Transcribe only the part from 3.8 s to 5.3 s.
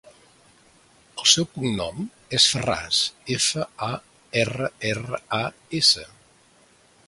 a, erra, erra,